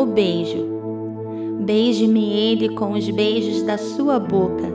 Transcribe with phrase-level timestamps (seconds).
[0.00, 0.66] o beijo.
[1.60, 4.66] Beije-me ele com os beijos da sua boca,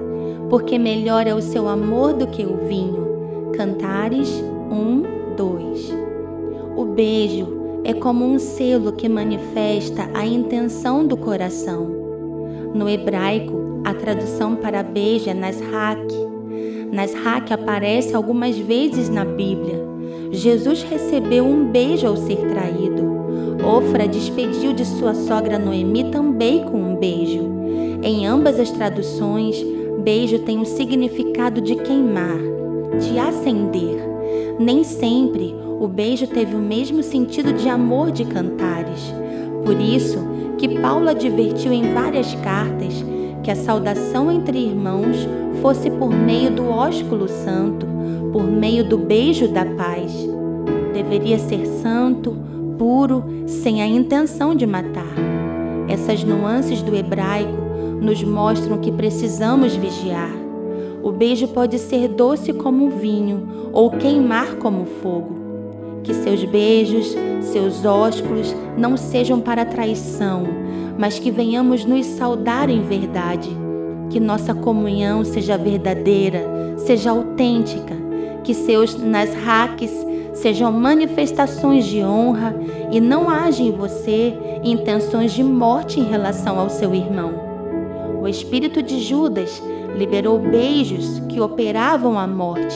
[0.51, 3.51] porque melhor é o seu amor do que o vinho.
[3.53, 4.29] Cantares
[4.69, 5.93] 1, 2.
[6.77, 7.47] O beijo
[7.83, 11.87] é como um selo que manifesta a intenção do coração.
[12.75, 16.05] No hebraico, a tradução para beijo é Nashak.
[16.91, 19.83] Nashak aparece algumas vezes na Bíblia.
[20.31, 22.94] Jesus recebeu um beijo ao ser traído.
[23.65, 27.41] Ofra despediu de sua sogra Noemi também com um beijo.
[28.03, 29.55] Em ambas as traduções,
[30.03, 32.37] beijo tem o significado de queimar,
[32.99, 33.97] de acender.
[34.59, 39.11] Nem sempre o beijo teve o mesmo sentido de amor de Cantares.
[39.65, 40.19] Por isso
[40.59, 43.03] que Paulo advertiu em várias cartas
[43.43, 45.17] que a saudação entre irmãos
[45.59, 47.87] fosse por meio do ósculo santo,
[48.31, 50.11] por meio do beijo da paz.
[50.93, 52.37] Deveria ser santo,
[52.77, 55.13] puro, sem a intenção de matar.
[55.87, 57.65] Essas nuances do hebraico
[58.01, 60.31] nos mostram que precisamos vigiar.
[61.03, 65.35] O beijo pode ser doce como vinho ou queimar como fogo.
[66.03, 70.43] Que seus beijos, seus ósculos não sejam para traição,
[70.97, 73.49] mas que venhamos nos saudar em verdade.
[74.09, 76.43] Que nossa comunhão seja verdadeira,
[76.77, 77.95] seja autêntica.
[78.43, 79.91] Que seus nasraques
[80.35, 82.55] sejam manifestações de honra
[82.91, 87.33] e não haja em você intenções de morte em relação ao seu irmão.
[88.21, 89.61] O espírito de Judas
[89.97, 92.75] liberou beijos que operavam a morte,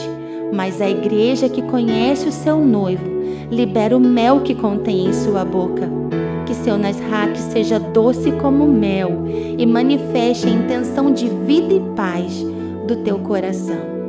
[0.52, 3.04] mas a igreja que conhece o seu noivo
[3.50, 5.88] libera o mel que contém em sua boca.
[6.46, 9.24] Que seu Nasrak seja doce como mel
[9.58, 12.44] e manifeste a intenção de vida e paz
[12.86, 13.99] do teu coração.